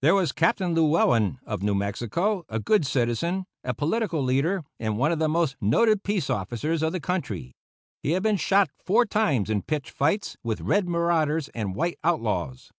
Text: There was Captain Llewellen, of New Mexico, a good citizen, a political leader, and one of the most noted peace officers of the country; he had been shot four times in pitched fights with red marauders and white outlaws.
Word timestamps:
There 0.00 0.14
was 0.14 0.32
Captain 0.32 0.72
Llewellen, 0.74 1.38
of 1.44 1.62
New 1.62 1.74
Mexico, 1.74 2.46
a 2.48 2.58
good 2.58 2.86
citizen, 2.86 3.44
a 3.62 3.74
political 3.74 4.22
leader, 4.22 4.64
and 4.80 4.96
one 4.96 5.12
of 5.12 5.18
the 5.18 5.28
most 5.28 5.54
noted 5.60 6.02
peace 6.02 6.30
officers 6.30 6.82
of 6.82 6.92
the 6.92 6.98
country; 6.98 7.52
he 8.02 8.12
had 8.12 8.22
been 8.22 8.38
shot 8.38 8.70
four 8.86 9.04
times 9.04 9.50
in 9.50 9.60
pitched 9.60 9.90
fights 9.90 10.38
with 10.42 10.62
red 10.62 10.88
marauders 10.88 11.50
and 11.50 11.74
white 11.74 11.98
outlaws. 12.02 12.72